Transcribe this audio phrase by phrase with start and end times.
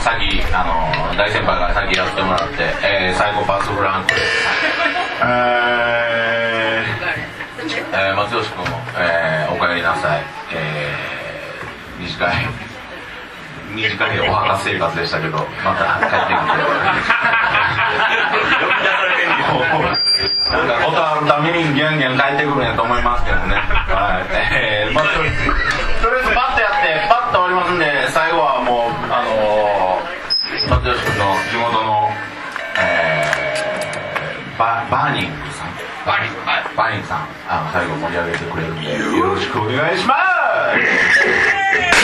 [0.00, 0.72] の先あの
[1.16, 4.14] 大先輩から先やってもらって、えー、サイコパスフランク。
[4.14, 4.24] です、
[5.22, 6.84] え
[7.92, 10.22] えー、松吉君も、えー、お帰りなさい、
[10.54, 12.46] えー、短い
[13.74, 16.46] 短いお墓生活でしたけどまた帰ってきて。
[20.50, 23.54] なんかことあるためにギャンギャン帰ってくるんやと思いますけどね。
[23.54, 24.34] はい。
[24.52, 32.08] えー、まあとりとりあえずパッとやってパッと終わりますんで最後はもうあのー、松吉君の地元の
[32.78, 35.74] えー、ババーニングさん。
[36.06, 36.76] バーニングはい。
[36.76, 37.28] バーニングさん。
[37.48, 41.99] あの最後盛り上げてくれるんでよろしくお願いします